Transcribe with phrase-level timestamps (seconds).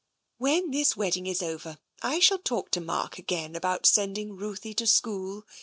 [0.39, 4.87] *'When this wedding is over I shall talk to Mark again about sending Ruthie to
[4.87, 5.45] school.